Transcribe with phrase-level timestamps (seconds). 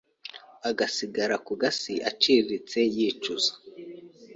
[0.69, 3.51] agasigara ku gasi aciriritse yicuza.